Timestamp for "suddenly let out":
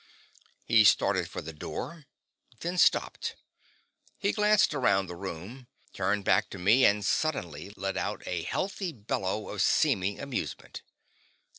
7.05-8.23